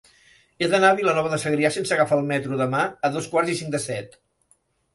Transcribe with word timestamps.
He 0.63 0.69
d'anar 0.71 0.89
a 0.93 0.97
Vilanova 0.99 1.31
de 1.33 1.39
Segrià 1.43 1.71
sense 1.75 1.95
agafar 1.97 2.19
el 2.23 2.27
metro 2.33 2.59
demà 2.63 2.83
a 2.89 3.13
dos 3.19 3.31
quarts 3.35 3.55
i 3.57 3.61
cinc 3.61 3.73
de 3.79 3.85
set. 3.87 4.21